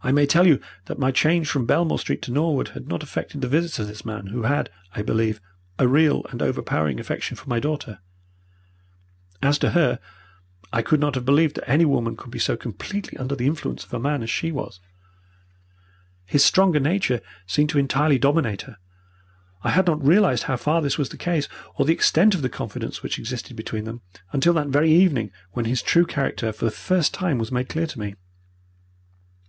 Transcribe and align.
"I 0.00 0.12
may 0.12 0.26
tell 0.26 0.46
you 0.46 0.60
that 0.84 1.00
my 1.00 1.10
change 1.10 1.48
from 1.48 1.66
Belmore 1.66 1.98
Street 1.98 2.22
to 2.22 2.30
Norwood 2.30 2.68
had 2.68 2.86
not 2.86 3.02
affected 3.02 3.40
the 3.40 3.48
visits 3.48 3.80
of 3.80 3.88
this 3.88 4.04
man, 4.04 4.28
who 4.28 4.44
had, 4.44 4.70
I 4.94 5.02
believe, 5.02 5.40
a 5.76 5.88
real 5.88 6.24
and 6.30 6.40
overpowering 6.40 7.00
affection 7.00 7.36
for 7.36 7.48
my 7.48 7.58
daughter. 7.58 7.98
As 9.42 9.58
to 9.58 9.70
her, 9.70 9.98
I 10.72 10.82
could 10.82 11.00
not 11.00 11.16
have 11.16 11.24
believed 11.24 11.56
that 11.56 11.68
any 11.68 11.84
woman 11.84 12.16
could 12.16 12.30
be 12.30 12.38
so 12.38 12.56
completely 12.56 13.18
under 13.18 13.34
the 13.34 13.48
influence 13.48 13.82
of 13.82 13.92
a 13.92 13.98
man 13.98 14.22
as 14.22 14.30
she 14.30 14.52
was. 14.52 14.78
His 16.24 16.44
stronger 16.44 16.78
nature 16.78 17.20
seemed 17.48 17.70
to 17.70 17.78
entirely 17.80 18.20
dominate 18.20 18.62
her. 18.62 18.76
I 19.64 19.70
had 19.70 19.88
not 19.88 20.06
realized 20.06 20.44
how 20.44 20.58
far 20.58 20.80
this 20.80 20.96
was 20.96 21.08
the 21.08 21.16
case, 21.16 21.48
or 21.74 21.84
the 21.84 21.92
extent 21.92 22.36
of 22.36 22.42
the 22.42 22.48
confidence 22.48 23.02
which 23.02 23.18
existed 23.18 23.56
between 23.56 23.82
them, 23.82 24.02
until 24.32 24.52
that 24.54 24.68
very 24.68 24.92
evening 24.92 25.32
when 25.54 25.64
his 25.64 25.82
true 25.82 26.06
character 26.06 26.52
for 26.52 26.64
the 26.66 26.70
first 26.70 27.12
time 27.12 27.36
was 27.36 27.50
made 27.50 27.68
clear 27.68 27.88
to 27.88 27.98
me. 27.98 28.14